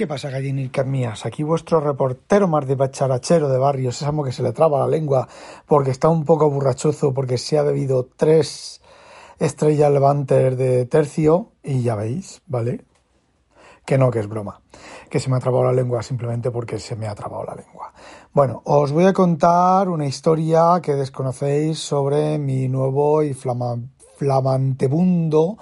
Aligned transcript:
¿Qué 0.00 0.06
pasa, 0.06 0.30
gallinicas 0.30 0.86
mías? 0.86 1.26
Aquí 1.26 1.42
vuestro 1.42 1.78
reportero 1.78 2.48
más 2.48 2.66
de 2.66 2.74
bacharachero 2.74 3.50
de 3.50 3.58
barrio, 3.58 3.92
Sésamo 3.92 4.24
que 4.24 4.32
se 4.32 4.42
le 4.42 4.52
traba 4.52 4.78
la 4.78 4.86
lengua 4.86 5.28
porque 5.66 5.90
está 5.90 6.08
un 6.08 6.24
poco 6.24 6.48
burrachoso 6.48 7.12
porque 7.12 7.36
se 7.36 7.58
ha 7.58 7.62
bebido 7.62 8.08
tres 8.16 8.80
estrellas 9.38 9.92
levantes 9.92 10.56
de 10.56 10.86
tercio 10.86 11.52
y 11.62 11.82
ya 11.82 11.96
veis, 11.96 12.40
¿vale? 12.46 12.82
Que 13.84 13.98
no, 13.98 14.10
que 14.10 14.20
es 14.20 14.26
broma. 14.26 14.62
Que 15.10 15.20
se 15.20 15.28
me 15.28 15.36
ha 15.36 15.40
trabado 15.40 15.64
la 15.64 15.72
lengua 15.74 16.02
simplemente 16.02 16.50
porque 16.50 16.78
se 16.78 16.96
me 16.96 17.06
ha 17.06 17.14
trabado 17.14 17.44
la 17.44 17.56
lengua. 17.56 17.92
Bueno, 18.32 18.62
os 18.64 18.92
voy 18.92 19.04
a 19.04 19.12
contar 19.12 19.90
una 19.90 20.06
historia 20.06 20.80
que 20.82 20.94
desconocéis 20.94 21.78
sobre 21.78 22.38
mi 22.38 22.68
nuevo 22.68 23.22
y 23.22 23.34
flama, 23.34 23.76
flamantebundo 24.16 25.58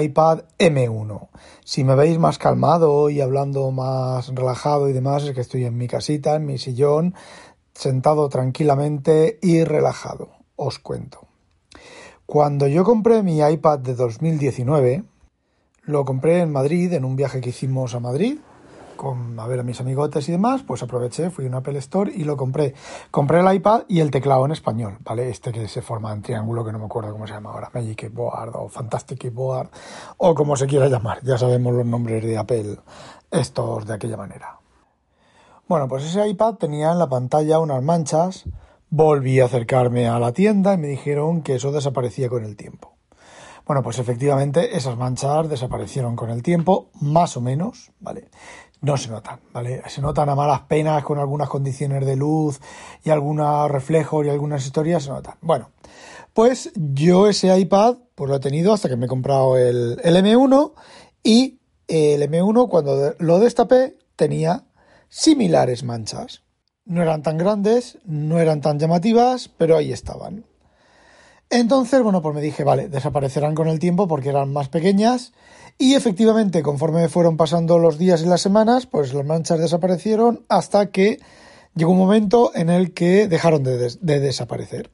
iPad 0.00 0.44
M1. 0.58 1.28
Si 1.64 1.84
me 1.84 1.94
veis 1.94 2.18
más 2.18 2.38
calmado 2.38 3.10
y 3.10 3.20
hablando 3.20 3.70
más 3.70 4.28
relajado 4.34 4.88
y 4.88 4.92
demás, 4.92 5.24
es 5.24 5.34
que 5.34 5.40
estoy 5.40 5.64
en 5.64 5.76
mi 5.76 5.88
casita, 5.88 6.34
en 6.36 6.46
mi 6.46 6.58
sillón, 6.58 7.14
sentado 7.74 8.28
tranquilamente 8.28 9.38
y 9.42 9.64
relajado. 9.64 10.30
Os 10.56 10.78
cuento. 10.78 11.26
Cuando 12.26 12.66
yo 12.66 12.84
compré 12.84 13.22
mi 13.22 13.40
iPad 13.40 13.80
de 13.80 13.94
2019, 13.94 15.04
lo 15.82 16.04
compré 16.04 16.40
en 16.40 16.52
Madrid, 16.52 16.92
en 16.92 17.04
un 17.04 17.16
viaje 17.16 17.40
que 17.40 17.50
hicimos 17.50 17.94
a 17.94 18.00
Madrid, 18.00 18.38
con 19.02 19.40
a 19.40 19.46
ver 19.48 19.58
a 19.58 19.62
mis 19.64 19.80
amigotes 19.80 20.28
y 20.28 20.32
demás, 20.32 20.62
pues 20.62 20.80
aproveché, 20.84 21.30
fui 21.30 21.46
a 21.46 21.48
un 21.48 21.54
Apple 21.54 21.76
Store 21.80 22.12
y 22.14 22.22
lo 22.22 22.36
compré. 22.36 22.72
Compré 23.10 23.40
el 23.40 23.52
iPad 23.52 23.82
y 23.88 23.98
el 23.98 24.12
teclado 24.12 24.44
en 24.46 24.52
español, 24.52 24.98
¿vale? 25.00 25.28
Este 25.28 25.50
que 25.50 25.66
se 25.66 25.82
forma 25.82 26.12
en 26.12 26.22
triángulo, 26.22 26.64
que 26.64 26.70
no 26.70 26.78
me 26.78 26.84
acuerdo 26.84 27.10
cómo 27.10 27.26
se 27.26 27.32
llama 27.32 27.50
ahora, 27.50 27.68
Magic 27.74 27.98
Keyboard 27.98 28.54
o 28.54 28.68
Fantastic 28.68 29.18
Keyboard 29.18 29.70
o 30.18 30.36
como 30.36 30.54
se 30.54 30.68
quiera 30.68 30.86
llamar, 30.86 31.18
ya 31.24 31.36
sabemos 31.36 31.74
los 31.74 31.84
nombres 31.84 32.22
de 32.22 32.38
Apple, 32.38 32.78
estos 33.28 33.86
de 33.86 33.94
aquella 33.94 34.16
manera. 34.16 34.60
Bueno, 35.66 35.88
pues 35.88 36.04
ese 36.04 36.28
iPad 36.28 36.54
tenía 36.54 36.92
en 36.92 37.00
la 37.00 37.08
pantalla 37.08 37.58
unas 37.58 37.82
manchas, 37.82 38.44
volví 38.88 39.40
a 39.40 39.46
acercarme 39.46 40.06
a 40.06 40.20
la 40.20 40.32
tienda 40.32 40.74
y 40.74 40.78
me 40.78 40.86
dijeron 40.86 41.42
que 41.42 41.56
eso 41.56 41.72
desaparecía 41.72 42.28
con 42.28 42.44
el 42.44 42.54
tiempo. 42.54 42.92
Bueno, 43.64 43.84
pues 43.84 44.00
efectivamente 44.00 44.76
esas 44.76 44.96
manchas 44.96 45.48
desaparecieron 45.48 46.16
con 46.16 46.30
el 46.30 46.42
tiempo, 46.42 46.90
más 47.00 47.36
o 47.36 47.40
menos, 47.40 47.92
¿vale? 48.00 48.28
No 48.82 48.96
se 48.96 49.08
notan, 49.08 49.40
¿vale? 49.52 49.82
Se 49.88 50.02
notan 50.02 50.28
a 50.28 50.34
malas 50.34 50.62
penas 50.62 51.02
con 51.04 51.18
algunas 51.18 51.48
condiciones 51.48 52.04
de 52.04 52.16
luz 52.16 52.60
y 53.04 53.10
algunos 53.10 53.70
reflejos 53.70 54.26
y 54.26 54.28
algunas 54.28 54.66
historias 54.66 55.04
se 55.04 55.10
notan. 55.10 55.36
Bueno, 55.40 55.70
pues 56.34 56.72
yo 56.74 57.28
ese 57.28 57.56
iPad 57.56 57.96
pues 58.14 58.28
lo 58.28 58.36
he 58.36 58.40
tenido 58.40 58.72
hasta 58.72 58.88
que 58.88 58.96
me 58.96 59.06
he 59.06 59.08
comprado 59.08 59.56
el, 59.56 60.00
el 60.02 60.16
M1 60.16 60.72
y 61.22 61.60
el 61.86 62.22
M1 62.28 62.68
cuando 62.68 63.14
lo 63.18 63.38
destapé 63.38 63.96
tenía 64.16 64.64
similares 65.08 65.84
manchas. 65.84 66.42
No 66.84 67.02
eran 67.02 67.22
tan 67.22 67.38
grandes, 67.38 67.98
no 68.04 68.40
eran 68.40 68.60
tan 68.60 68.80
llamativas, 68.80 69.48
pero 69.48 69.76
ahí 69.76 69.92
estaban. 69.92 70.44
Entonces, 71.50 72.02
bueno, 72.02 72.22
pues 72.22 72.34
me 72.34 72.40
dije, 72.40 72.64
vale, 72.64 72.88
desaparecerán 72.88 73.54
con 73.54 73.68
el 73.68 73.78
tiempo 73.78 74.08
porque 74.08 74.30
eran 74.30 74.52
más 74.52 74.68
pequeñas 74.68 75.32
y 75.82 75.96
efectivamente, 75.96 76.62
conforme 76.62 77.08
fueron 77.08 77.36
pasando 77.36 77.76
los 77.76 77.98
días 77.98 78.22
y 78.22 78.26
las 78.26 78.40
semanas, 78.40 78.86
pues 78.86 79.12
las 79.14 79.26
manchas 79.26 79.58
desaparecieron 79.58 80.44
hasta 80.48 80.92
que 80.92 81.18
llegó 81.74 81.90
un 81.90 81.98
momento 81.98 82.52
en 82.54 82.70
el 82.70 82.94
que 82.94 83.26
dejaron 83.26 83.64
de, 83.64 83.98
desaparecer. 84.00 84.92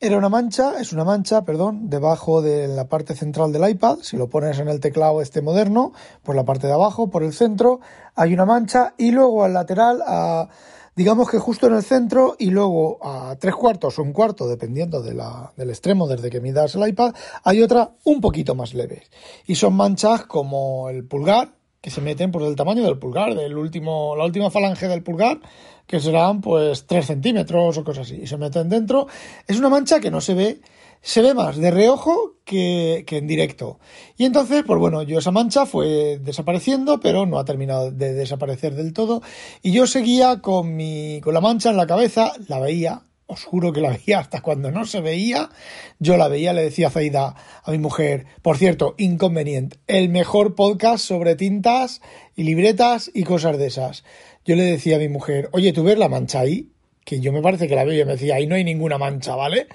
Era 0.00 0.18
una 0.18 0.28
mancha, 0.28 0.78
es 0.78 0.92
una 0.92 1.04
mancha, 1.04 1.46
perdón, 1.46 1.88
debajo 1.88 2.42
de 2.42 2.68
la 2.68 2.88
parte 2.88 3.14
central 3.14 3.52
del 3.52 3.66
iPad. 3.66 4.00
Si 4.02 4.18
lo 4.18 4.28
pones 4.28 4.58
en 4.58 4.68
el 4.68 4.80
teclado 4.80 5.22
este 5.22 5.40
moderno, 5.40 5.94
por 6.22 6.36
la 6.36 6.44
parte 6.44 6.66
de 6.66 6.74
abajo, 6.74 7.08
por 7.08 7.22
el 7.22 7.32
centro, 7.32 7.80
hay 8.14 8.34
una 8.34 8.44
mancha 8.44 8.92
y 8.98 9.12
luego 9.12 9.44
al 9.44 9.54
lateral, 9.54 10.02
a, 10.06 10.50
digamos 10.94 11.30
que 11.30 11.38
justo 11.38 11.66
en 11.66 11.74
el 11.74 11.82
centro 11.82 12.36
y 12.38 12.50
luego 12.50 12.98
a 13.02 13.36
tres 13.36 13.54
cuartos 13.54 13.98
o 13.98 14.02
un 14.02 14.12
cuarto, 14.12 14.48
dependiendo 14.48 15.02
del 15.02 15.70
extremo 15.70 16.06
desde 16.06 16.30
que 16.30 16.40
midas 16.40 16.74
el 16.74 16.86
iPad, 16.88 17.14
hay 17.44 17.62
otra 17.62 17.92
un 18.04 18.20
poquito 18.20 18.54
más 18.54 18.74
leve. 18.74 19.04
Y 19.46 19.54
son 19.54 19.74
manchas 19.74 20.26
como 20.26 20.88
el 20.90 21.04
pulgar, 21.04 21.54
que 21.80 21.90
se 21.90 22.00
meten 22.00 22.30
por 22.30 22.42
el 22.42 22.54
tamaño 22.54 22.84
del 22.84 22.98
pulgar, 22.98 23.34
del 23.34 23.56
último, 23.56 24.14
la 24.16 24.24
última 24.24 24.50
falange 24.50 24.86
del 24.86 25.02
pulgar, 25.02 25.40
que 25.86 25.98
serán 25.98 26.40
pues 26.40 26.86
3 26.86 27.04
centímetros 27.06 27.76
o 27.76 27.84
cosas 27.84 28.06
así, 28.06 28.20
y 28.22 28.26
se 28.26 28.36
meten 28.36 28.68
dentro. 28.68 29.08
Es 29.48 29.58
una 29.58 29.68
mancha 29.68 29.98
que 29.98 30.10
no 30.10 30.20
se 30.20 30.34
ve 30.34 30.60
se 31.02 31.20
ve 31.20 31.34
más 31.34 31.56
de 31.56 31.70
reojo 31.70 32.36
que, 32.44 33.04
en 33.08 33.26
directo. 33.26 33.80
Y 34.16 34.24
entonces, 34.24 34.62
pues 34.66 34.78
bueno, 34.78 35.02
yo 35.02 35.18
esa 35.18 35.32
mancha 35.32 35.66
fue 35.66 36.18
desapareciendo, 36.18 37.00
pero 37.00 37.26
no 37.26 37.38
ha 37.38 37.44
terminado 37.44 37.90
de 37.90 38.14
desaparecer 38.14 38.74
del 38.74 38.92
todo. 38.92 39.22
Y 39.62 39.72
yo 39.72 39.86
seguía 39.86 40.40
con 40.40 40.76
mi, 40.76 41.20
con 41.22 41.34
la 41.34 41.40
mancha 41.40 41.70
en 41.70 41.76
la 41.76 41.86
cabeza, 41.86 42.32
la 42.48 42.60
veía, 42.60 43.02
os 43.26 43.44
juro 43.44 43.72
que 43.72 43.80
la 43.80 43.90
veía 43.90 44.20
hasta 44.20 44.42
cuando 44.42 44.70
no 44.70 44.84
se 44.84 45.00
veía, 45.00 45.50
yo 45.98 46.16
la 46.16 46.28
veía, 46.28 46.52
le 46.52 46.62
decía 46.62 46.88
a 46.88 46.90
Zaida, 46.90 47.34
a 47.64 47.70
mi 47.70 47.78
mujer, 47.78 48.26
por 48.42 48.56
cierto, 48.56 48.94
inconveniente, 48.98 49.78
el 49.86 50.08
mejor 50.08 50.54
podcast 50.54 51.04
sobre 51.04 51.34
tintas 51.34 52.00
y 52.36 52.44
libretas 52.44 53.10
y 53.12 53.24
cosas 53.24 53.58
de 53.58 53.66
esas. 53.66 54.04
Yo 54.44 54.56
le 54.56 54.64
decía 54.64 54.96
a 54.96 55.00
mi 55.00 55.08
mujer, 55.08 55.48
oye, 55.52 55.72
¿tú 55.72 55.82
ves 55.82 55.98
la 55.98 56.08
mancha 56.08 56.40
ahí? 56.40 56.68
Que 57.04 57.20
yo 57.20 57.32
me 57.32 57.42
parece 57.42 57.66
que 57.66 57.74
la 57.74 57.84
veo 57.84 58.00
y 58.00 58.04
me 58.04 58.12
decía, 58.12 58.36
ahí 58.36 58.46
no 58.46 58.54
hay 58.54 58.64
ninguna 58.64 58.98
mancha, 58.98 59.34
¿vale? 59.34 59.66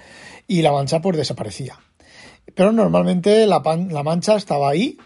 Y 0.48 0.62
la 0.62 0.72
mancha 0.72 1.00
pues 1.00 1.16
desaparecía. 1.16 1.78
Pero 2.56 2.72
normalmente 2.72 3.46
la, 3.46 3.62
la 3.90 4.02
mancha 4.02 4.34
estaba 4.34 4.70
ahí 4.70 4.98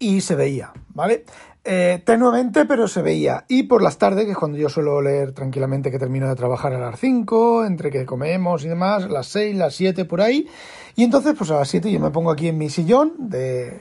y 0.00 0.22
se 0.22 0.34
veía, 0.34 0.72
¿vale? 0.88 1.24
Eh, 1.68 2.00
tenuamente, 2.04 2.64
pero 2.64 2.86
se 2.86 3.02
veía. 3.02 3.44
Y 3.48 3.64
por 3.64 3.82
las 3.82 3.98
tardes, 3.98 4.24
que 4.24 4.30
es 4.30 4.36
cuando 4.36 4.56
yo 4.56 4.68
suelo 4.68 5.02
leer 5.02 5.32
tranquilamente 5.32 5.90
que 5.90 5.98
termino 5.98 6.28
de 6.28 6.36
trabajar 6.36 6.72
a 6.72 6.78
las 6.78 7.00
5, 7.00 7.64
entre 7.64 7.90
que 7.90 8.06
comemos 8.06 8.64
y 8.64 8.68
demás, 8.68 9.10
las 9.10 9.26
6, 9.28 9.56
las 9.56 9.74
7, 9.74 10.04
por 10.04 10.20
ahí. 10.20 10.46
Y 10.94 11.02
entonces, 11.02 11.34
pues 11.36 11.50
a 11.50 11.56
las 11.56 11.68
7 11.68 11.90
yo 11.90 11.98
me 11.98 12.10
pongo 12.10 12.30
aquí 12.30 12.48
en 12.48 12.58
mi 12.58 12.70
sillón, 12.70 13.14
de 13.18 13.80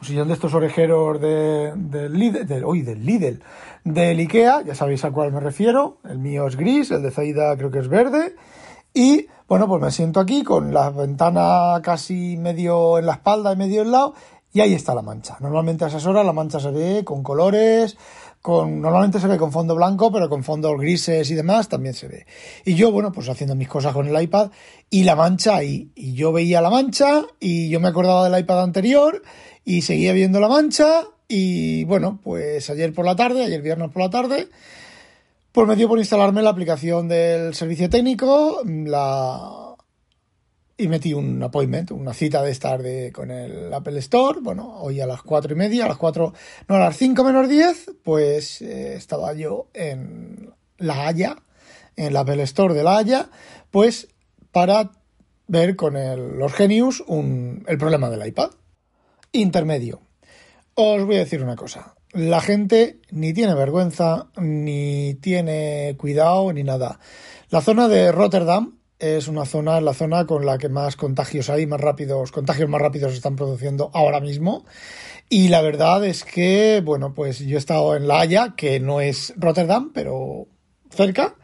un 0.00 0.06
sillón 0.06 0.28
de 0.28 0.34
estos 0.34 0.54
orejeros 0.54 1.20
de, 1.20 1.72
de 1.74 2.08
Lidl, 2.08 2.46
de, 2.46 2.64
uy, 2.64 2.82
del 2.82 3.04
Lidl, 3.04 3.42
del 3.82 4.18
Ikea, 4.20 4.62
ya 4.62 4.76
sabéis 4.76 5.04
a 5.04 5.10
cuál 5.10 5.32
me 5.32 5.40
refiero. 5.40 5.98
El 6.08 6.20
mío 6.20 6.46
es 6.46 6.56
gris, 6.56 6.92
el 6.92 7.02
de 7.02 7.10
Zaida 7.10 7.56
creo 7.56 7.72
que 7.72 7.80
es 7.80 7.88
verde. 7.88 8.36
Y 8.94 9.26
bueno, 9.48 9.66
pues 9.66 9.82
me 9.82 9.90
siento 9.90 10.20
aquí 10.20 10.44
con 10.44 10.72
la 10.72 10.90
ventana 10.90 11.82
casi 11.82 12.36
medio 12.36 12.98
en 12.98 13.06
la 13.06 13.14
espalda 13.14 13.52
y 13.52 13.56
medio 13.56 13.82
en 13.82 13.90
lado 13.90 14.14
y 14.52 14.60
ahí 14.60 14.72
está 14.72 14.94
la 14.94 15.02
mancha. 15.02 15.36
Normalmente 15.40 15.84
a 15.84 15.88
esas 15.88 16.06
horas 16.06 16.24
la 16.24 16.32
mancha 16.32 16.60
se 16.60 16.70
ve 16.70 17.02
con 17.04 17.24
colores, 17.24 17.96
con, 18.40 18.80
normalmente 18.80 19.18
se 19.18 19.26
ve 19.26 19.36
con 19.36 19.50
fondo 19.50 19.74
blanco, 19.74 20.12
pero 20.12 20.28
con 20.28 20.44
fondos 20.44 20.78
grises 20.78 21.28
y 21.28 21.34
demás 21.34 21.68
también 21.68 21.92
se 21.94 22.06
ve. 22.06 22.26
Y 22.64 22.74
yo, 22.74 22.92
bueno, 22.92 23.10
pues 23.10 23.28
haciendo 23.28 23.56
mis 23.56 23.66
cosas 23.66 23.92
con 23.92 24.06
el 24.06 24.22
iPad 24.22 24.52
y 24.90 25.02
la 25.02 25.16
mancha 25.16 25.56
ahí. 25.56 25.90
Y 25.96 26.14
yo 26.14 26.32
veía 26.32 26.60
la 26.60 26.70
mancha 26.70 27.22
y 27.40 27.68
yo 27.68 27.80
me 27.80 27.88
acordaba 27.88 28.28
del 28.28 28.40
iPad 28.40 28.62
anterior 28.62 29.22
y 29.64 29.82
seguía 29.82 30.12
viendo 30.12 30.38
la 30.38 30.48
mancha 30.48 31.02
y 31.26 31.82
bueno, 31.84 32.20
pues 32.22 32.70
ayer 32.70 32.92
por 32.92 33.06
la 33.06 33.16
tarde, 33.16 33.44
ayer 33.44 33.60
viernes 33.60 33.90
por 33.90 34.02
la 34.02 34.10
tarde, 34.10 34.48
pues 35.54 35.68
me 35.68 35.76
dio 35.76 35.86
por 35.86 36.00
instalarme 36.00 36.42
la 36.42 36.50
aplicación 36.50 37.06
del 37.06 37.54
servicio 37.54 37.88
técnico 37.88 38.60
la... 38.64 39.76
y 40.76 40.88
metí 40.88 41.14
un 41.14 41.40
appointment, 41.44 41.92
una 41.92 42.12
cita 42.12 42.42
de 42.42 42.50
estar 42.50 42.82
de, 42.82 43.12
con 43.12 43.30
el 43.30 43.72
Apple 43.72 43.96
Store. 44.00 44.40
Bueno, 44.42 44.80
hoy 44.80 45.00
a 45.00 45.06
las 45.06 45.22
cuatro 45.22 45.52
y 45.52 45.56
media, 45.56 45.84
a 45.84 45.88
las 45.88 45.96
cuatro, 45.96 46.34
no, 46.66 46.74
a 46.74 46.80
las 46.80 46.96
cinco 46.96 47.22
menos 47.22 47.48
diez, 47.48 47.88
pues 48.02 48.62
eh, 48.62 48.96
estaba 48.96 49.32
yo 49.34 49.68
en 49.74 50.52
La 50.78 51.06
Haya, 51.06 51.36
en 51.94 52.06
el 52.06 52.16
Apple 52.16 52.42
Store 52.42 52.74
de 52.74 52.82
La 52.82 52.96
Haya, 52.96 53.30
pues 53.70 54.08
para 54.50 54.90
ver 55.46 55.76
con 55.76 55.94
los 56.36 56.52
Genius 56.52 57.00
un, 57.06 57.64
el 57.68 57.78
problema 57.78 58.10
del 58.10 58.26
iPad. 58.26 58.50
Intermedio. 59.30 60.00
Os 60.74 61.04
voy 61.04 61.14
a 61.14 61.20
decir 61.20 61.44
una 61.44 61.54
cosa 61.54 61.94
la 62.14 62.40
gente 62.40 63.00
ni 63.10 63.32
tiene 63.32 63.54
vergüenza, 63.54 64.28
ni 64.36 65.14
tiene 65.14 65.96
cuidado, 65.98 66.52
ni 66.52 66.62
nada. 66.62 67.00
La 67.50 67.60
zona 67.60 67.88
de 67.88 68.12
Rotterdam 68.12 68.78
es 68.98 69.28
una 69.28 69.44
zona, 69.44 69.80
la 69.80 69.94
zona 69.94 70.24
con 70.24 70.46
la 70.46 70.56
que 70.56 70.68
más 70.68 70.96
contagios 70.96 71.50
hay, 71.50 71.66
más 71.66 71.80
rápidos, 71.80 72.30
contagios 72.30 72.68
más 72.68 72.80
rápidos 72.80 73.10
se 73.10 73.16
están 73.16 73.36
produciendo 73.36 73.90
ahora 73.92 74.20
mismo. 74.20 74.64
Y 75.28 75.48
la 75.48 75.60
verdad 75.60 76.04
es 76.04 76.24
que, 76.24 76.80
bueno, 76.84 77.14
pues 77.14 77.40
yo 77.40 77.56
he 77.56 77.58
estado 77.58 77.96
en 77.96 78.06
La 78.06 78.20
Haya, 78.20 78.54
que 78.56 78.78
no 78.78 79.00
es 79.00 79.34
Rotterdam, 79.36 79.90
pero 79.92 80.46
cerca. 80.90 81.34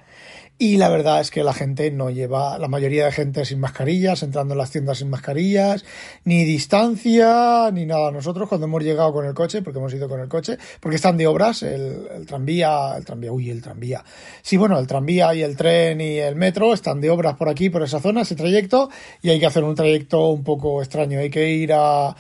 Y 0.63 0.77
la 0.77 0.91
verdad 0.91 1.23
es 1.23 1.31
que 1.31 1.43
la 1.43 1.55
gente 1.55 1.91
no 1.91 2.11
lleva, 2.11 2.59
la 2.59 2.69
mayoría 2.69 3.07
de 3.07 3.13
gente 3.13 3.47
sin 3.47 3.61
mascarillas, 3.61 4.23
entrando 4.23 4.53
en 4.53 4.59
las 4.59 4.71
tiendas 4.71 4.99
sin 4.99 5.09
mascarillas, 5.09 5.87
ni 6.25 6.45
distancia, 6.45 7.71
ni 7.73 7.87
nada. 7.87 8.11
Nosotros 8.11 8.47
cuando 8.47 8.67
hemos 8.67 8.85
llegado 8.85 9.11
con 9.11 9.25
el 9.25 9.33
coche, 9.33 9.63
porque 9.63 9.79
hemos 9.79 9.95
ido 9.95 10.07
con 10.07 10.21
el 10.21 10.29
coche, 10.29 10.59
porque 10.81 10.97
están 10.97 11.17
de 11.17 11.27
obras, 11.27 11.63
el, 11.63 12.27
tranvía, 12.27 12.95
el 12.95 13.07
tranvía, 13.07 13.33
uy, 13.33 13.49
el 13.49 13.63
tranvía. 13.63 14.05
Sí, 14.43 14.59
bueno, 14.59 14.79
el 14.79 14.87
tranvía 14.87 15.35
y 15.35 15.43
el 15.43 15.57
tren 15.57 15.99
y 16.03 16.19
el 16.19 16.37
metro 16.37 16.75
están 16.75 17.01
de 17.01 17.09
obras 17.09 17.37
por 17.37 17.49
aquí, 17.49 17.71
por 17.71 17.83
esa 17.83 17.99
zona, 17.99 18.21
ese 18.21 18.37
trayecto, 18.37 18.91
y 19.23 19.31
hay 19.31 19.41
que 19.41 19.47
hacer 19.47 19.65
un 19.65 19.75
trayecto 19.75 20.29
un 20.29 20.45
poco 20.45 20.83
extraño. 20.83 21.21
Hay 21.21 21.31
que 21.31 21.49
ir 21.53 21.73
a 21.73 22.15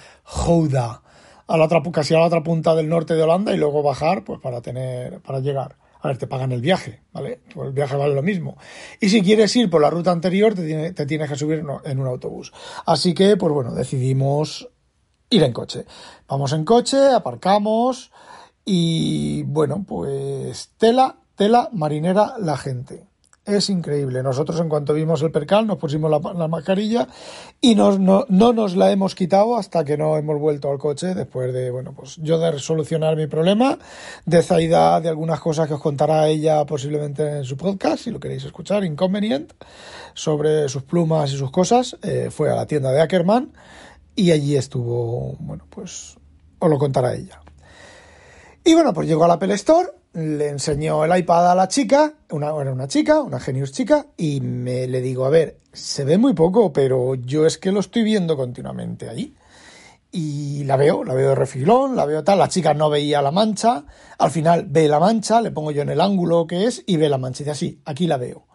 Gouda, 0.46 1.02
a 1.46 1.56
la 1.58 1.64
otra, 1.66 1.82
casi 1.92 2.14
a 2.14 2.20
la 2.20 2.24
otra 2.24 2.42
punta 2.42 2.74
del 2.74 2.88
norte 2.88 3.12
de 3.12 3.22
Holanda 3.22 3.52
y 3.52 3.58
luego 3.58 3.82
bajar, 3.82 4.24
pues 4.24 4.40
para 4.40 4.62
tener, 4.62 5.20
para 5.20 5.40
llegar. 5.40 5.76
A 6.02 6.08
ver, 6.08 6.18
te 6.18 6.26
pagan 6.26 6.52
el 6.52 6.60
viaje, 6.60 7.02
¿vale? 7.12 7.40
Pues 7.54 7.68
el 7.68 7.72
viaje 7.74 7.96
vale 7.96 8.14
lo 8.14 8.22
mismo. 8.22 8.56
Y 9.00 9.10
si 9.10 9.22
quieres 9.22 9.54
ir 9.56 9.68
por 9.68 9.82
la 9.82 9.90
ruta 9.90 10.10
anterior, 10.10 10.54
te, 10.54 10.92
te 10.92 11.06
tienes 11.06 11.28
que 11.28 11.36
subir 11.36 11.64
en 11.84 12.00
un 12.00 12.06
autobús. 12.06 12.52
Así 12.86 13.12
que, 13.14 13.36
pues 13.36 13.52
bueno, 13.52 13.74
decidimos 13.74 14.68
ir 15.28 15.42
en 15.42 15.52
coche. 15.52 15.84
Vamos 16.26 16.52
en 16.52 16.64
coche, 16.64 17.12
aparcamos 17.12 18.10
y 18.64 19.42
bueno, 19.44 19.84
pues 19.86 20.70
tela, 20.78 21.18
tela 21.36 21.68
marinera 21.72 22.34
la 22.38 22.56
gente 22.56 23.09
es 23.56 23.70
increíble. 23.70 24.22
Nosotros 24.22 24.60
en 24.60 24.68
cuanto 24.68 24.94
vimos 24.94 25.22
el 25.22 25.30
percal 25.30 25.66
nos 25.66 25.78
pusimos 25.78 26.10
la, 26.10 26.48
mascarilla 26.48 27.08
y 27.60 27.74
no, 27.74 27.98
no, 27.98 28.26
nos 28.28 28.76
la 28.76 28.90
hemos 28.90 29.14
quitado 29.14 29.56
hasta 29.56 29.84
que 29.84 29.96
no 29.96 30.16
hemos 30.16 30.38
vuelto 30.38 30.70
al 30.70 30.78
coche 30.78 31.14
después 31.14 31.52
de, 31.52 31.70
bueno, 31.70 31.92
pues 31.92 32.16
yo 32.16 32.38
de 32.38 32.58
solucionar 32.58 33.16
mi 33.16 33.26
problema, 33.26 33.78
de 34.26 34.42
Zaida, 34.42 35.00
de 35.00 35.08
algunas 35.08 35.40
cosas 35.40 35.68
que 35.68 35.74
os 35.74 35.80
contará 35.80 36.28
ella 36.28 36.64
posiblemente 36.64 37.38
en 37.38 37.44
su 37.44 37.56
podcast, 37.56 38.04
si 38.04 38.10
lo 38.10 38.20
queréis 38.20 38.44
escuchar, 38.44 38.84
Inconvenient, 38.84 39.52
sobre 40.14 40.68
sus 40.68 40.82
plumas 40.82 41.32
y 41.32 41.36
sus 41.36 41.50
cosas, 41.50 41.96
eh, 42.02 42.28
fue 42.30 42.50
a 42.50 42.54
la 42.54 42.66
tienda 42.66 42.92
de 42.92 43.00
Ackerman 43.00 43.52
y 44.16 44.32
allí 44.32 44.56
estuvo, 44.56 45.36
bueno, 45.40 45.64
pues 45.70 46.16
os 46.58 46.70
lo 46.70 46.78
contará 46.78 47.14
ella. 47.14 47.40
Y 48.64 48.74
bueno, 48.74 48.92
pues 48.92 49.08
llegó 49.08 49.24
a 49.24 49.28
la 49.28 49.34
Apple 49.34 49.54
Store 49.54 49.99
le 50.12 50.48
enseñó 50.48 51.04
el 51.04 51.16
iPad 51.16 51.52
a 51.52 51.54
la 51.54 51.68
chica, 51.68 52.14
una, 52.30 52.48
era 52.60 52.72
una 52.72 52.88
chica, 52.88 53.20
una 53.20 53.38
genius 53.38 53.72
chica, 53.72 54.06
y 54.16 54.40
me 54.40 54.86
le 54.86 55.00
digo, 55.00 55.24
a 55.24 55.30
ver, 55.30 55.58
se 55.72 56.04
ve 56.04 56.18
muy 56.18 56.34
poco, 56.34 56.72
pero 56.72 57.14
yo 57.14 57.46
es 57.46 57.58
que 57.58 57.72
lo 57.72 57.80
estoy 57.80 58.02
viendo 58.02 58.36
continuamente 58.36 59.08
allí. 59.08 59.34
Y 60.12 60.64
la 60.64 60.76
veo, 60.76 61.04
la 61.04 61.14
veo 61.14 61.28
de 61.30 61.34
refilón, 61.36 61.94
la 61.94 62.04
veo 62.04 62.24
tal, 62.24 62.40
la 62.40 62.48
chica 62.48 62.74
no 62.74 62.90
veía 62.90 63.22
la 63.22 63.30
mancha, 63.30 63.84
al 64.18 64.30
final 64.32 64.66
ve 64.68 64.88
la 64.88 64.98
mancha, 64.98 65.40
le 65.40 65.52
pongo 65.52 65.70
yo 65.70 65.82
en 65.82 65.90
el 65.90 66.00
ángulo 66.00 66.48
que 66.48 66.64
es 66.64 66.82
y 66.86 66.96
ve 66.96 67.08
la 67.08 67.18
mancha, 67.18 67.42
y 67.42 67.44
dice 67.44 67.50
así, 67.52 67.80
aquí 67.84 68.08
la 68.08 68.16
veo. 68.16 68.46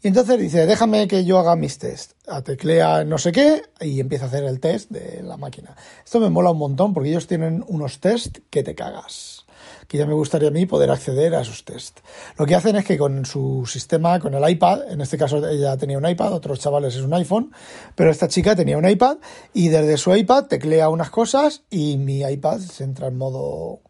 Y 0.00 0.08
entonces 0.08 0.38
dice, 0.38 0.66
déjame 0.66 1.08
que 1.08 1.24
yo 1.24 1.38
haga 1.38 1.56
mis 1.56 1.78
test. 1.78 2.12
Teclea 2.44 3.04
no 3.04 3.18
sé 3.18 3.30
qué 3.30 3.62
y 3.80 4.00
empieza 4.00 4.24
a 4.24 4.28
hacer 4.28 4.44
el 4.44 4.58
test 4.58 4.90
de 4.90 5.22
la 5.22 5.36
máquina. 5.36 5.76
Esto 6.04 6.18
me 6.18 6.28
mola 6.28 6.50
un 6.50 6.58
montón 6.58 6.92
porque 6.92 7.10
ellos 7.10 7.28
tienen 7.28 7.64
unos 7.68 8.00
test 8.00 8.38
que 8.50 8.64
te 8.64 8.74
cagas 8.74 9.44
que 9.86 9.98
ya 9.98 10.06
me 10.06 10.14
gustaría 10.14 10.48
a 10.48 10.50
mí 10.50 10.66
poder 10.66 10.90
acceder 10.90 11.34
a 11.34 11.42
esos 11.42 11.64
test. 11.64 12.00
Lo 12.38 12.46
que 12.46 12.54
hacen 12.54 12.76
es 12.76 12.84
que 12.84 12.98
con 12.98 13.24
su 13.24 13.64
sistema, 13.66 14.20
con 14.20 14.34
el 14.34 14.48
iPad, 14.48 14.90
en 14.90 15.00
este 15.00 15.18
caso 15.18 15.46
ella 15.48 15.76
tenía 15.76 15.98
un 15.98 16.08
iPad, 16.08 16.32
otros 16.32 16.60
chavales 16.60 16.96
es 16.96 17.02
un 17.02 17.14
iPhone, 17.14 17.52
pero 17.94 18.10
esta 18.10 18.28
chica 18.28 18.56
tenía 18.56 18.78
un 18.78 18.88
iPad 18.88 19.18
y 19.52 19.68
desde 19.68 19.96
su 19.96 20.14
iPad 20.14 20.46
teclea 20.46 20.88
unas 20.88 21.10
cosas 21.10 21.62
y 21.70 21.96
mi 21.98 22.20
iPad 22.20 22.60
se 22.60 22.84
entra 22.84 23.08
en 23.08 23.16
modo 23.16 23.80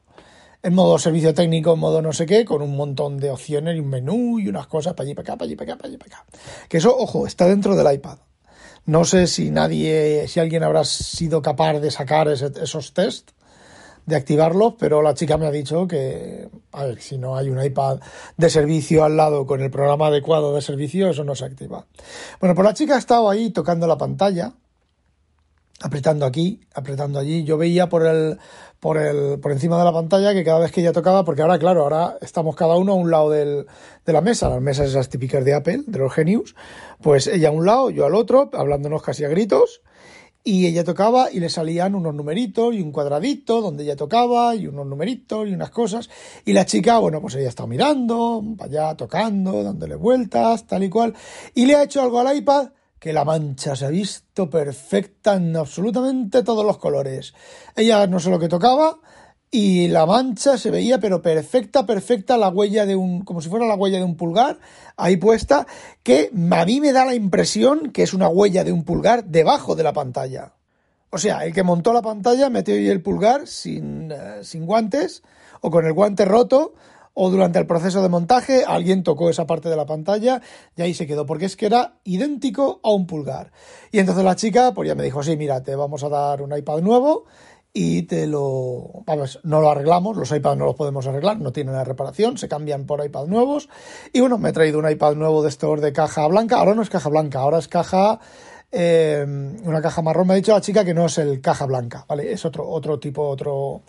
en 0.65 0.75
modo 0.75 0.97
servicio 0.99 1.35
técnico, 1.35 1.75
en 1.75 1.81
modo 1.81 2.01
no 2.03 2.13
sé 2.13 2.25
qué, 2.25 2.45
con 2.45 2.63
un 2.63 2.77
montón 2.77 3.19
de 3.19 3.31
opciones 3.31 3.77
y 3.77 3.81
un 3.81 3.89
menú 3.89 4.39
y 4.39 4.49
unas 4.49 4.69
cosas 4.69 4.95
para 4.95 5.07
allí, 5.07 5.15
para 5.15 5.33
acá, 5.33 5.37
para 5.37 5.47
allí, 5.47 5.57
para 5.57 5.73
acá, 5.73 5.79
para 5.79 5.89
allí, 5.89 5.97
para 5.97 6.17
acá. 6.17 6.27
Que 6.69 6.77
eso, 6.77 6.97
ojo, 6.97 7.27
está 7.27 7.49
dentro 7.49 7.75
del 7.75 7.93
iPad. 7.93 8.19
No 8.85 9.05
sé 9.05 9.27
si 9.27 9.51
nadie, 9.51 10.27
si 10.29 10.41
alguien 10.41 10.63
habrá 10.63 10.85
sido 10.85 11.43
capaz 11.43 11.81
de 11.81 11.91
sacar 11.91 12.29
esos 12.29 12.95
test 12.95 13.31
de 14.07 14.17
activarlos, 14.17 14.75
pero 14.79 15.03
la 15.03 15.15
chica 15.15 15.37
me 15.39 15.47
ha 15.47 15.51
dicho 15.51 15.87
que, 15.87 16.49
a 16.73 16.85
ver, 16.85 17.01
si 17.01 17.19
no 17.19 17.37
hay 17.37 17.49
un 17.49 17.63
iPad 17.63 18.01
de 18.37 18.51
servicio 18.51 19.05
al 19.05 19.17
lado 19.17 19.47
con 19.47 19.61
el 19.61 19.71
programa 19.71 20.09
adecuado 20.09 20.55
de 20.55 20.63
servicio, 20.63 21.09
eso 21.11 21.25
no 21.25 21.35
se 21.35 21.45
activa. 21.45 21.87
Bueno, 22.41 22.55
pues 22.55 22.67
la 22.67 22.75
chica 22.75 22.97
ha 22.97 22.99
estado 22.99 23.31
ahí 23.31 23.51
tocando 23.51 23.87
la 23.87 23.99
pantalla, 23.99 24.55
apretando 25.81 26.27
aquí, 26.27 26.61
apretando 26.75 27.19
allí. 27.19 27.45
Yo 27.45 27.57
veía 27.59 27.89
por 27.89 28.07
el, 28.07 28.39
por 28.81 28.99
el, 28.99 29.39
por 29.41 29.53
encima 29.53 29.79
de 29.79 29.85
la 29.85 29.93
pantalla 29.93 30.33
que 30.33 30.45
cada 30.45 30.59
vez 30.59 30.73
que 30.73 30.81
ella 30.81 30.93
tocaba, 30.93 31.25
porque 31.25 31.43
ahora, 31.43 31.59
claro, 31.59 31.83
ahora 31.83 32.19
estamos 32.21 32.57
cada 32.57 32.77
uno 32.77 32.93
a 32.93 32.97
un 32.97 33.11
lado 33.11 33.31
del, 33.31 33.67
de 34.05 34.13
la 34.13 34.21
mesa, 34.21 34.49
las 34.49 34.61
mesas 34.61 34.89
esas 34.89 35.09
típicas 35.09 35.45
de 35.45 35.55
Apple, 35.55 35.83
de 35.87 35.99
los 35.99 36.13
Genius, 36.13 36.55
pues 37.01 37.27
ella 37.29 37.49
a 37.49 37.53
un 37.53 37.67
lado, 37.67 37.91
yo 37.91 38.07
al 38.07 38.15
otro, 38.15 38.51
hablándonos 38.53 39.03
casi 39.03 39.25
a 39.25 39.29
gritos, 39.29 39.83
y 40.45 40.67
ella 40.67 40.83
tocaba 40.83 41.31
y 41.31 41.39
le 41.39 41.49
salían 41.49 41.95
unos 41.95 42.15
numeritos 42.15 42.75
y 42.75 42.81
un 42.81 42.91
cuadradito 42.91 43.61
donde 43.61 43.85
ella 43.85 43.97
tocaba 43.97 44.55
y 44.55 44.67
unos 44.67 44.87
numeritos 44.87 45.49
y 45.49 45.55
unas 45.55 45.71
cosas. 45.71 46.11
Y 46.45 46.53
la 46.53 46.67
chica, 46.67 46.99
bueno, 46.99 47.21
pues 47.21 47.37
ella 47.37 47.49
estaba 47.49 47.69
mirando, 47.69 48.43
allá 48.59 48.97
tocando, 48.97 49.63
dándole 49.63 49.95
vueltas, 49.95 50.67
tal 50.67 50.83
y 50.83 50.91
cual. 50.91 51.15
Y 51.55 51.67
le 51.67 51.77
ha 51.77 51.85
hecho 51.85 52.03
algo 52.03 52.19
al 52.19 52.37
iPad 52.37 52.71
que 52.99 53.13
la 53.13 53.25
mancha 53.25 53.75
se 53.75 53.87
ha 53.87 53.91
visto 53.91 54.49
perfecta 54.49 55.35
en 55.35 55.57
absolutamente 55.57 56.43
todos 56.43 56.65
los 56.65 56.79
colores. 56.79 57.35
Ella 57.75 58.07
no 58.07 58.21
sé 58.21 58.31
lo 58.31 58.39
que 58.39 58.49
tocaba, 58.49 58.99
y 59.55 59.89
la 59.89 60.07
mancha 60.07 60.57
se 60.57 60.71
veía 60.71 60.99
pero 60.99 61.21
perfecta, 61.21 61.85
perfecta 61.85 62.39
la 62.39 62.49
huella 62.49 62.87
de 62.87 62.97
un, 62.97 63.23
como 63.23 63.43
si 63.43 63.51
fuera 63.51 63.67
la 63.67 63.75
huella 63.75 63.99
de 63.99 64.05
un 64.05 64.17
pulgar 64.17 64.59
ahí 64.97 65.19
puesta, 65.19 65.67
que 66.03 66.31
a 66.51 66.65
mí 66.65 66.81
me 66.81 66.93
da 66.93 67.05
la 67.05 67.15
impresión 67.15 67.93
que 67.93 68.03
es 68.03 68.15
una 68.15 68.29
huella 68.29 68.65
de 68.65 68.73
un 68.73 68.83
pulgar 68.83 69.27
debajo 69.27 69.77
de 69.77 69.83
la 69.83 69.93
pantalla. 69.93 70.55
O 71.11 71.19
sea, 71.19 71.45
el 71.45 71.53
que 71.53 71.63
montó 71.63 71.93
la 71.93 72.01
pantalla 72.01 72.49
metió 72.49 72.75
ahí 72.75 72.89
el 72.89 73.03
pulgar 73.03 73.47
sin, 73.47 74.11
eh, 74.11 74.39
sin 74.43 74.65
guantes 74.65 75.23
o 75.61 75.71
con 75.71 75.85
el 75.85 75.93
guante 75.93 76.25
roto 76.25 76.73
o 77.13 77.29
durante 77.29 77.59
el 77.59 77.67
proceso 77.67 78.01
de 78.01 78.09
montaje 78.09 78.65
alguien 78.67 79.03
tocó 79.03 79.29
esa 79.29 79.47
parte 79.47 79.69
de 79.69 79.77
la 79.77 79.85
pantalla 79.85 80.41
y 80.77 80.81
ahí 80.81 80.95
se 80.95 81.07
quedó, 81.07 81.27
porque 81.27 81.45
es 81.45 81.57
que 81.57 81.67
era 81.67 81.99
idéntico 82.05 82.81
a 82.83 82.91
un 82.91 83.07
pulgar. 83.07 83.53
Y 83.91 83.99
entonces 83.99 84.25
la 84.25 84.35
chica, 84.35 84.73
pues 84.73 84.89
ya 84.89 84.95
me 84.95 85.03
dijo, 85.03 85.23
sí, 85.23 85.37
mira, 85.37 85.63
te 85.63 85.77
vamos 85.77 86.03
a 86.05 86.09
dar 86.09 86.41
un 86.41 86.57
iPad 86.57 86.81
nuevo 86.81 87.27
y 87.73 88.03
te 88.03 88.27
lo... 88.27 89.03
Vamos, 89.07 89.41
no 89.45 89.61
lo 89.61 89.71
arreglamos, 89.71 90.17
los 90.17 90.31
iPads 90.31 90.59
no 90.59 90.67
los 90.67 90.75
podemos 90.75 91.07
arreglar, 91.07 91.41
no 91.41 91.53
tienen 91.53 91.75
la 91.75 91.85
reparación, 91.85 92.37
se 92.37 92.49
cambian 92.49 92.85
por 92.85 93.05
iPad 93.05 93.27
nuevos. 93.27 93.69
Y 94.13 94.21
bueno, 94.21 94.39
me 94.39 94.51
he 94.51 94.53
traído 94.53 94.79
un 94.79 94.91
iPad 94.91 95.15
nuevo 95.15 95.43
de 95.43 95.49
estos 95.49 95.81
de 95.81 95.93
caja 95.93 96.27
blanca, 96.27 96.59
ahora 96.59 96.75
no 96.75 96.83
es 96.83 96.91
caja 96.91 97.09
blanca, 97.09 97.41
ahora 97.41 97.59
es 97.59 97.69
caja... 97.69 98.21
Eh, 98.75 99.27
una 99.65 99.83
caja 99.83 100.01
marrón, 100.01 100.27
me 100.27 100.33
ha 100.33 100.37
dicho 100.37 100.53
la 100.53 100.63
chica 100.63 100.83
que 100.83 100.95
no 100.95 101.05
es 101.05 101.19
el 101.19 101.43
caja 101.43 101.67
blanca, 101.67 102.07
¿vale? 102.09 102.33
Es 102.33 102.47
otro, 102.47 102.67
otro 102.67 102.99
tipo, 102.99 103.29
otro 103.29 103.83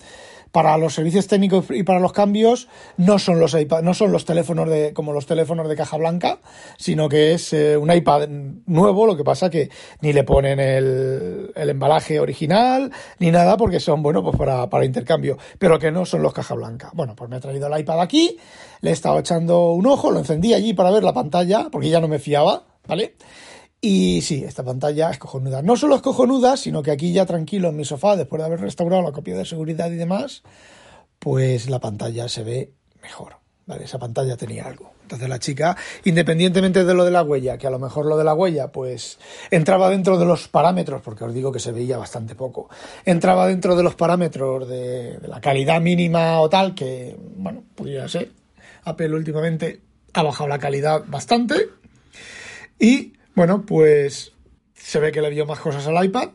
para 0.54 0.78
los 0.78 0.94
servicios 0.94 1.26
técnicos 1.28 1.66
y 1.72 1.82
para 1.82 2.00
los 2.00 2.14
cambios 2.14 2.68
no 2.98 3.18
son 3.18 3.40
los 3.40 3.56
iPad, 3.56 3.82
no 3.82 3.96
son 3.96 4.12
los 4.12 4.24
teléfonos 4.24 4.70
de 4.70 4.94
como 4.94 5.12
los 5.12 5.26
teléfonos 5.26 5.68
de 5.68 5.76
caja 5.76 5.98
blanca, 5.98 6.38
sino 6.78 7.10
que 7.10 7.34
es 7.34 7.54
eh, 7.54 7.76
un 7.76 7.92
iPad 7.92 8.30
nuevo, 8.68 9.08
lo 9.08 9.18
que 9.18 9.24
pasa 9.24 9.50
que 9.50 9.70
ni 10.02 10.14
le 10.14 10.24
ponen 10.24 10.60
el, 10.60 11.52
el 11.56 11.70
embalaje 11.72 12.20
original 12.20 12.92
ni 13.18 13.32
nada 13.32 13.58
porque 13.58 13.80
son 13.80 14.04
bueno 14.04 14.22
pues 14.22 14.38
para, 14.38 14.70
para 14.70 14.86
intercambio, 14.86 15.40
pero 15.58 15.80
que 15.80 15.92
no 15.92 16.06
son 16.06 16.22
los 16.22 16.34
caja 16.34 16.54
blanca. 16.54 16.92
Bueno, 16.94 17.16
pues 17.16 17.32
me 17.32 17.38
he 17.38 17.40
traído 17.40 17.66
el 17.66 17.80
iPad 17.80 18.00
aquí, 18.00 18.38
le 18.82 18.92
he 18.92 18.94
estado 18.94 19.18
echando 19.18 19.72
un 19.72 19.88
ojo, 19.88 20.12
lo 20.12 20.20
encendí 20.20 20.54
allí 20.54 20.76
para 20.76 20.92
ver 20.92 21.04
la 21.04 21.14
pantalla 21.14 21.70
porque 21.72 21.90
ya 21.90 22.00
no 22.00 22.08
me 22.08 22.20
fiaba, 22.20 22.64
¿vale? 22.88 23.16
Y 23.86 24.22
sí, 24.22 24.46
esta 24.46 24.64
pantalla 24.64 25.10
es 25.10 25.18
cojonuda. 25.18 25.62
No 25.62 25.76
solo 25.76 25.98
es 25.98 26.02
cojonuda, 26.02 26.56
sino 26.56 26.82
que 26.82 26.90
aquí 26.90 27.12
ya 27.12 27.26
tranquilo 27.26 27.68
en 27.68 27.76
mi 27.76 27.84
sofá, 27.84 28.16
después 28.16 28.40
de 28.40 28.46
haber 28.46 28.62
restaurado 28.62 29.04
la 29.04 29.12
copia 29.12 29.36
de 29.36 29.44
seguridad 29.44 29.92
y 29.92 29.96
demás, 29.96 30.42
pues 31.20 31.70
la 31.70 31.82
pantalla 31.82 32.30
se 32.30 32.44
ve 32.44 32.72
mejor. 33.02 33.36
¿vale? 33.66 33.84
Esa 33.84 34.00
pantalla 34.00 34.38
tenía 34.38 34.68
algo. 34.68 34.94
Entonces 35.02 35.28
la 35.28 35.38
chica, 35.38 35.76
independientemente 36.06 36.86
de 36.86 36.94
lo 36.94 37.04
de 37.04 37.12
la 37.12 37.24
huella, 37.24 37.58
que 37.58 37.68
a 37.68 37.70
lo 37.70 37.78
mejor 37.78 38.06
lo 38.06 38.16
de 38.16 38.24
la 38.24 38.34
huella, 38.34 38.72
pues 38.72 39.20
entraba 39.52 39.90
dentro 39.90 40.18
de 40.18 40.24
los 40.24 40.48
parámetros, 40.48 41.02
porque 41.02 41.26
os 41.26 41.34
digo 41.34 41.52
que 41.52 41.60
se 41.60 41.74
veía 41.74 41.98
bastante 41.98 42.36
poco, 42.36 42.70
entraba 43.04 43.48
dentro 43.48 43.76
de 43.76 43.84
los 43.84 43.96
parámetros 43.96 44.66
de, 44.66 45.20
la 45.28 45.42
calidad 45.42 45.82
mínima 45.82 46.40
o 46.40 46.50
tal, 46.50 46.74
que, 46.74 47.18
bueno, 47.36 47.66
pudiera 47.76 48.08
ser. 48.08 48.32
Apple 48.86 49.14
últimamente 49.14 49.82
ha 50.14 50.24
bajado 50.24 50.48
la 50.48 50.60
calidad 50.60 51.04
bastante. 51.06 51.68
Y 52.80 53.14
bueno, 53.36 53.66
pues 53.66 54.34
se 54.74 55.00
ve 55.00 55.12
que 55.12 55.22
le 55.22 55.30
dio 55.30 55.46
más 55.46 55.60
cosas 55.60 55.88
al 55.88 56.04
iPad 56.04 56.30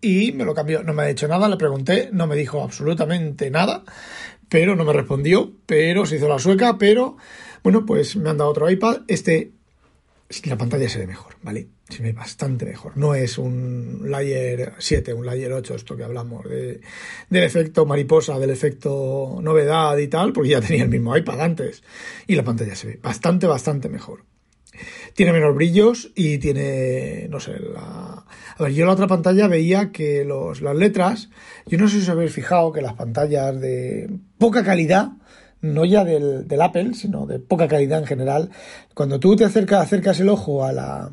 y 0.00 0.32
me 0.32 0.44
lo 0.44 0.54
cambió. 0.54 0.82
No 0.82 0.92
me 0.92 1.02
ha 1.02 1.06
dicho 1.06 1.28
nada, 1.28 1.48
le 1.48 1.56
pregunté, 1.56 2.10
no 2.12 2.26
me 2.26 2.36
dijo 2.36 2.62
absolutamente 2.62 3.50
nada, 3.50 3.84
pero 4.48 4.76
no 4.76 4.84
me 4.84 4.92
respondió, 4.92 5.52
pero 5.66 6.06
se 6.06 6.16
hizo 6.16 6.28
la 6.28 6.38
sueca, 6.38 6.78
pero 6.78 7.16
bueno, 7.62 7.86
pues 7.86 8.16
me 8.16 8.30
han 8.30 8.38
dado 8.38 8.50
otro 8.50 8.70
iPad. 8.70 9.02
Este 9.08 9.52
la 10.44 10.56
pantalla 10.56 10.88
se 10.88 10.98
ve 10.98 11.06
mejor, 11.06 11.34
¿vale? 11.42 11.68
Se 11.88 12.02
ve 12.02 12.12
bastante 12.12 12.64
mejor. 12.64 12.96
No 12.96 13.14
es 13.14 13.36
un 13.36 14.10
layer 14.10 14.72
7, 14.78 15.12
un 15.12 15.26
layer 15.26 15.52
8, 15.52 15.74
esto 15.74 15.96
que 15.96 16.04
hablamos 16.04 16.48
de, 16.48 16.80
del 17.28 17.44
efecto 17.44 17.84
mariposa, 17.84 18.38
del 18.38 18.50
efecto 18.50 19.38
novedad 19.42 19.98
y 19.98 20.08
tal, 20.08 20.32
porque 20.32 20.50
ya 20.50 20.60
tenía 20.60 20.84
el 20.84 20.88
mismo 20.88 21.16
iPad 21.16 21.40
antes. 21.40 21.82
Y 22.26 22.34
la 22.34 22.44
pantalla 22.44 22.74
se 22.74 22.86
ve 22.86 23.00
bastante, 23.02 23.46
bastante 23.46 23.88
mejor. 23.88 24.24
Tiene 25.14 25.32
menos 25.32 25.54
brillos 25.54 26.10
y 26.14 26.38
tiene, 26.38 27.28
no 27.30 27.40
sé, 27.40 27.58
la... 27.58 28.24
A 28.58 28.62
ver, 28.62 28.72
yo 28.72 28.82
en 28.82 28.88
la 28.88 28.92
otra 28.92 29.06
pantalla 29.06 29.48
veía 29.48 29.92
que 29.92 30.24
los, 30.24 30.60
las 30.60 30.76
letras, 30.76 31.30
yo 31.66 31.78
no 31.78 31.88
sé 31.88 31.96
si 31.96 32.02
os 32.02 32.08
habéis 32.08 32.32
fijado 32.32 32.72
que 32.72 32.82
las 32.82 32.94
pantallas 32.94 33.60
de 33.60 34.10
poca 34.38 34.62
calidad, 34.62 35.12
no 35.62 35.84
ya 35.84 36.04
del, 36.04 36.46
Apple, 36.60 36.94
sino 36.94 37.26
de 37.26 37.38
poca 37.38 37.68
calidad 37.68 38.00
en 38.00 38.06
general, 38.06 38.50
cuando 38.94 39.18
tú 39.20 39.36
te 39.36 39.44
acercas, 39.44 39.82
acercas 39.82 40.20
el 40.20 40.28
ojo 40.28 40.64
a 40.64 40.72
la, 40.72 41.12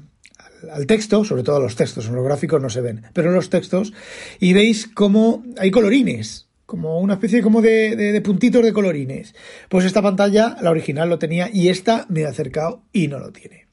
al 0.71 0.85
texto, 0.87 1.23
sobre 1.23 1.43
todo 1.43 1.59
los 1.59 1.75
textos, 1.75 2.07
en 2.07 2.15
los 2.15 2.25
gráficos 2.25 2.61
no 2.61 2.69
se 2.69 2.81
ven, 2.81 3.03
pero 3.13 3.29
en 3.29 3.35
los 3.35 3.49
textos, 3.49 3.93
y 4.39 4.53
veis 4.53 4.87
cómo 4.87 5.43
hay 5.57 5.71
colorines, 5.71 6.49
como 6.65 6.99
una 6.99 7.13
especie 7.13 7.41
como 7.41 7.61
de, 7.61 7.95
de, 7.95 8.11
de, 8.11 8.21
puntitos 8.21 8.63
de 8.63 8.73
colorines. 8.73 9.33
Pues 9.69 9.85
esta 9.85 10.01
pantalla, 10.01 10.55
la 10.61 10.69
original 10.69 11.09
lo 11.09 11.17
tenía, 11.17 11.49
y 11.51 11.69
esta 11.69 12.05
me 12.09 12.21
he 12.21 12.25
acercado 12.25 12.83
y 12.91 13.07
no 13.07 13.17
lo 13.17 13.31
tiene. 13.31 13.68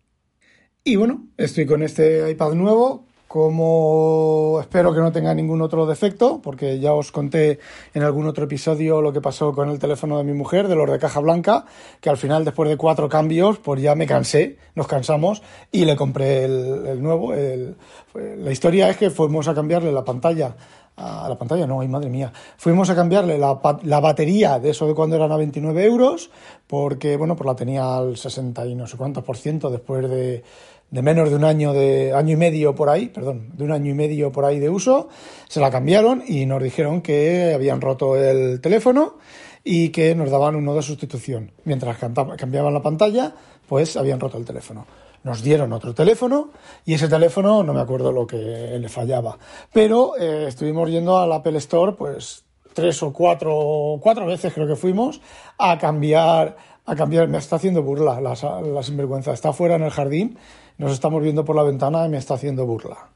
Y 0.84 0.96
bueno, 0.96 1.28
estoy 1.38 1.64
con 1.64 1.82
este 1.82 2.30
iPad 2.30 2.52
nuevo, 2.52 3.06
como 3.35 4.59
espero 4.61 4.95
que 4.95 5.00
no 5.00 5.11
tenga 5.11 5.35
ningún 5.35 5.61
otro 5.61 5.87
defecto, 5.87 6.41
porque 6.41 6.79
ya 6.79 6.93
os 6.93 7.11
conté 7.11 7.59
en 7.93 8.05
algún 8.05 8.29
otro 8.29 8.45
episodio 8.45 9.03
lo 9.03 9.12
que 9.12 9.21
pasó 9.21 9.53
con 9.53 9.71
el 9.71 9.81
teléfono 9.81 10.19
de 10.19 10.23
mi 10.23 10.35
mujer, 10.35 10.69
de 10.69 10.76
los 10.76 10.88
de 10.88 11.00
caja 11.00 11.19
blanca, 11.19 11.64
que 12.00 12.09
al 12.09 12.17
final 12.17 12.45
después 12.45 12.71
de 12.71 12.76
cuatro 12.76 13.09
cambios, 13.09 13.59
pues 13.59 13.83
ya 13.83 13.97
me 13.97 14.07
cansé, 14.07 14.57
nos 14.76 14.87
cansamos 14.87 15.43
y 15.73 15.85
le 15.85 15.97
compré 15.97 16.45
el, 16.45 17.03
nuevo. 17.03 17.33
La 17.35 18.53
historia 18.53 18.88
es 18.88 18.99
que 18.99 19.11
fuimos 19.11 19.49
a 19.49 19.55
cambiarle 19.55 19.91
la 19.91 20.05
pantalla 20.05 20.55
a 20.97 21.29
la 21.29 21.37
pantalla, 21.37 21.67
no, 21.67 21.81
ay 21.81 21.88
madre 21.88 22.09
mía. 22.09 22.33
Fuimos 22.57 22.88
a 22.88 22.95
cambiarle 22.95 23.37
la, 23.37 23.59
la, 23.83 23.99
batería 23.99 24.61
de 24.61 24.71
eso 24.71 24.87
de 24.87 24.95
cuando 24.95 25.17
eran 25.17 25.33
a 25.33 25.37
29 25.37 25.85
euros, 25.85 26.31
porque, 26.69 27.17
bueno, 27.17 27.35
pues 27.35 27.49
la 27.49 27.57
tenía 27.57 27.97
al 27.97 28.17
60 28.17 28.64
y 28.67 28.76
no 28.76 28.87
sé 28.87 28.97
cuántos 28.97 29.25
por 29.25 29.37
ciento 29.37 29.71
después 29.71 30.09
de, 30.09 30.45
de 30.94 31.02
menos 31.02 31.28
de 31.28 31.34
un 31.34 31.42
año, 31.42 31.72
de 31.72 32.12
año 32.12 32.34
y 32.34 32.36
medio 32.36 32.76
por 32.76 32.88
ahí, 32.88 33.06
perdón, 33.08 33.48
de 33.56 33.64
un 33.64 33.72
año 33.72 33.90
y 33.90 33.94
medio 33.94 34.30
por 34.30 34.44
ahí 34.44 34.60
de 34.60 34.70
uso, 34.70 35.08
se 35.48 35.58
la 35.58 35.68
cambiaron 35.68 36.22
y 36.24 36.46
nos 36.46 36.62
dijeron 36.62 37.02
que 37.02 37.52
habían 37.52 37.80
roto 37.80 38.14
el 38.14 38.60
teléfono 38.60 39.18
y 39.64 39.88
que 39.88 40.14
nos 40.14 40.30
daban 40.30 40.54
uno 40.54 40.72
de 40.72 40.82
sustitución. 40.82 41.50
Mientras 41.64 41.98
cambiaban 41.98 42.72
la 42.72 42.80
pantalla, 42.80 43.34
pues 43.68 43.96
habían 43.96 44.20
roto 44.20 44.38
el 44.38 44.44
teléfono 44.44 44.86
nos 45.24 45.42
dieron 45.42 45.72
otro 45.72 45.94
teléfono 45.94 46.50
y 46.84 46.92
ese 46.92 47.08
teléfono 47.08 47.62
no 47.62 47.72
me 47.72 47.80
acuerdo 47.80 48.12
lo 48.12 48.26
que 48.26 48.36
le 48.36 48.88
fallaba. 48.90 49.38
Pero 49.72 50.18
eh, 50.18 50.44
estuvimos 50.48 50.90
yendo 50.90 51.18
al 51.18 51.32
Apple 51.32 51.56
Store 51.56 51.92
pues 51.92 52.44
tres 52.74 53.02
o 53.02 53.10
cuatro, 53.10 53.98
cuatro 54.02 54.26
veces 54.26 54.52
creo 54.52 54.66
que 54.66 54.76
fuimos 54.76 55.22
a 55.56 55.78
cambiar, 55.78 56.56
a 56.84 56.94
cambiar, 56.94 57.28
me 57.28 57.38
está 57.38 57.56
haciendo 57.56 57.82
burla 57.82 58.20
la, 58.20 58.34
la 58.60 58.82
sinvergüenza, 58.82 59.32
está 59.32 59.54
fuera 59.54 59.76
en 59.76 59.84
el 59.84 59.90
jardín, 59.90 60.36
nos 60.78 60.93
estamos 60.93 61.23
viendo 61.23 61.45
por 61.45 61.57
la 61.57 61.62
ventana 61.62 62.04
y 62.07 62.09
me 62.09 62.19
está 62.19 62.35
haciendo 62.35 62.66
burla. 62.66 63.09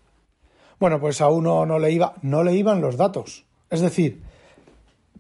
Bueno, 0.79 1.01
pues 1.01 1.21
a 1.21 1.29
uno 1.29 1.67
no 1.67 1.79
le 1.79 1.91
iba, 1.91 2.15
no 2.23 2.45
le 2.45 2.55
iban 2.55 2.81
los 2.81 2.97
datos. 2.97 3.45
Es 3.71 3.81
decir, 3.81 4.23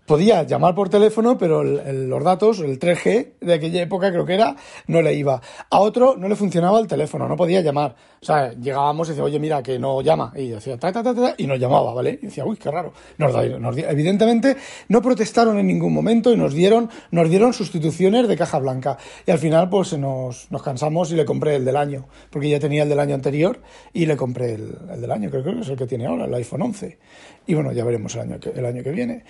podía 0.08 0.42
llamar 0.42 0.74
por 0.74 0.88
teléfono, 0.88 1.38
pero 1.38 1.60
el, 1.60 1.78
el, 1.80 2.08
los 2.08 2.24
datos, 2.24 2.58
el 2.60 2.80
3G 2.80 3.34
de 3.40 3.54
aquella 3.54 3.82
época 3.82 4.10
creo 4.10 4.24
que 4.24 4.34
era, 4.34 4.56
no 4.88 5.02
le 5.02 5.14
iba. 5.14 5.40
A 5.70 5.80
otro 5.80 6.16
no 6.16 6.28
le 6.28 6.34
funcionaba 6.34 6.80
el 6.80 6.88
teléfono, 6.88 7.28
no 7.28 7.36
podía 7.36 7.60
llamar. 7.60 7.94
O 8.20 8.24
sea, 8.24 8.52
llegábamos 8.54 9.06
y 9.06 9.10
decía, 9.10 9.22
oye, 9.22 9.38
mira, 9.38 9.62
que 9.62 9.78
no 9.78 10.00
llama. 10.02 10.32
Y 10.34 10.48
decía, 10.48 10.76
ta, 10.78 10.90
ta, 10.90 11.02
ta, 11.04 11.14
ta, 11.14 11.34
y 11.36 11.46
nos 11.46 11.60
llamaba, 11.60 11.94
¿vale? 11.94 12.18
Y 12.20 12.26
decía, 12.26 12.44
uy, 12.44 12.56
qué 12.56 12.70
raro. 12.70 12.92
Nos, 13.18 13.32
nos, 13.60 13.76
evidentemente 13.76 14.56
no 14.88 15.00
protestaron 15.02 15.58
en 15.58 15.66
ningún 15.66 15.92
momento 15.92 16.32
y 16.32 16.36
nos 16.36 16.54
dieron, 16.54 16.90
nos 17.10 17.28
dieron 17.28 17.52
sustituciones 17.52 18.26
de 18.26 18.36
caja 18.36 18.58
blanca. 18.58 18.98
Y 19.26 19.30
al 19.30 19.38
final, 19.38 19.68
pues 19.68 19.96
nos, 19.96 20.50
nos 20.50 20.62
cansamos 20.62 21.12
y 21.12 21.16
le 21.16 21.24
compré 21.26 21.54
el 21.56 21.64
del 21.64 21.76
año, 21.76 22.06
porque 22.30 22.48
ya 22.48 22.58
tenía 22.58 22.82
el 22.82 22.88
del 22.88 22.98
año 22.98 23.14
anterior 23.14 23.60
y 23.92 24.06
le 24.06 24.16
compré 24.16 24.54
el, 24.54 24.76
el 24.90 25.00
del 25.00 25.12
año, 25.12 25.30
creo 25.30 25.44
que 25.44 25.60
es 25.60 25.68
el 25.68 25.76
que 25.76 25.86
tiene 25.86 26.06
ahora, 26.06 26.24
el 26.24 26.34
iPhone 26.34 26.62
11. 26.62 26.98
Y 27.46 27.54
bueno, 27.54 27.72
ya 27.72 27.84
veremos 27.84 28.14
el 28.14 28.22
año 28.22 28.40
que, 28.40 28.50
el 28.50 28.64
año 28.66 28.82
que 28.82 28.90
viene. 28.90 29.24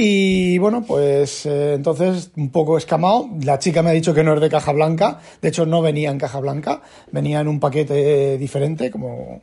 Y 0.00 0.58
bueno, 0.58 0.84
pues 0.86 1.44
eh, 1.44 1.74
entonces 1.74 2.30
un 2.36 2.50
poco 2.50 2.78
escamado. 2.78 3.30
La 3.42 3.58
chica 3.58 3.82
me 3.82 3.90
ha 3.90 3.94
dicho 3.94 4.14
que 4.14 4.22
no 4.22 4.32
es 4.32 4.40
de 4.40 4.48
caja 4.48 4.70
blanca. 4.70 5.18
De 5.42 5.48
hecho, 5.48 5.66
no 5.66 5.82
venía 5.82 6.12
en 6.12 6.18
caja 6.18 6.38
blanca. 6.38 6.82
Venía 7.10 7.40
en 7.40 7.48
un 7.48 7.58
paquete 7.58 8.38
diferente, 8.38 8.92
como... 8.92 9.42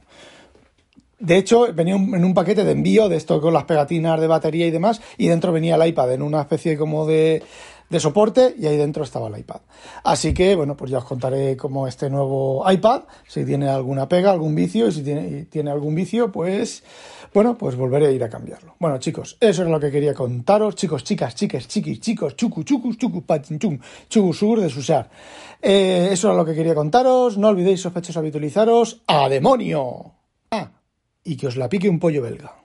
De 1.20 1.36
hecho, 1.36 1.74
venía 1.74 1.96
en 1.96 2.24
un 2.24 2.34
paquete 2.34 2.64
de 2.64 2.72
envío 2.72 3.10
de 3.10 3.18
esto 3.18 3.42
con 3.42 3.54
las 3.54 3.66
pegatinas 3.66 4.22
de 4.22 4.28
batería 4.28 4.66
y 4.66 4.72
demás. 4.72 5.02
Y 5.18 5.28
dentro 5.28 5.52
venía 5.52 5.76
el 5.76 5.90
iPad 5.90 6.14
en 6.14 6.22
una 6.22 6.40
especie 6.40 6.78
como 6.78 7.06
de, 7.06 7.44
de 7.90 8.00
soporte 8.00 8.56
y 8.58 8.66
ahí 8.68 8.78
dentro 8.78 9.04
estaba 9.04 9.28
el 9.28 9.38
iPad. 9.38 9.62
Así 10.04 10.34
que, 10.34 10.56
bueno, 10.56 10.76
pues 10.76 10.92
ya 10.92 11.00
os 11.00 11.06
contaré 11.06 11.56
cómo 11.58 11.88
este 11.88 12.10
nuevo 12.10 12.64
iPad, 12.70 13.04
si 13.28 13.46
tiene 13.46 13.70
alguna 13.70 14.08
pega, 14.08 14.32
algún 14.32 14.56
vicio, 14.56 14.88
y 14.88 14.92
si 14.92 15.04
tiene, 15.04 15.46
tiene 15.46 15.72
algún 15.72 15.96
vicio, 15.96 16.32
pues 16.32 16.84
bueno, 17.36 17.58
pues 17.58 17.76
volveré 17.76 18.08
a 18.08 18.12
ir 18.12 18.24
a 18.24 18.30
cambiarlo. 18.30 18.76
Bueno, 18.80 18.98
chicos, 18.98 19.36
eso 19.42 19.64
es 19.64 19.68
lo 19.68 19.78
que 19.78 19.92
quería 19.92 20.14
contaros. 20.14 20.76
Chicos, 20.76 21.04
chicas, 21.04 21.36
chiques, 21.36 21.68
chiquis, 21.68 22.00
chicos, 22.00 22.38
chucu, 22.38 22.64
chucus, 22.64 22.98
chucu, 22.98 23.24
pachinchum, 23.24 23.78
chugusur 24.08 24.62
de 24.62 24.70
susar. 24.70 25.10
Eh, 25.62 26.08
eso 26.12 26.32
es 26.32 26.38
lo 26.38 26.46
que 26.46 26.56
quería 26.56 26.74
contaros. 26.74 27.38
No 27.38 27.50
olvidéis, 27.50 27.82
sospechosos, 27.82 28.18
habitualizaros. 28.18 29.02
¡A 29.08 29.28
demonio! 29.28 30.14
Ah, 30.50 30.72
y 31.26 31.36
que 31.36 31.48
os 31.48 31.58
la 31.58 31.68
pique 31.68 31.90
un 31.90 32.00
pollo 32.00 32.22
belga. 32.22 32.65